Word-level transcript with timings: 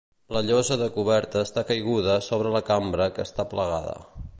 La 0.35 0.39
llosa 0.45 0.77
de 0.83 0.87
coberta 0.95 1.43
està 1.49 1.65
caiguda 1.73 2.17
a 2.17 2.25
sobre 2.31 2.55
la 2.59 2.65
cambra 2.71 3.13
que 3.19 3.31
està 3.31 3.51
plegada. 3.55 3.99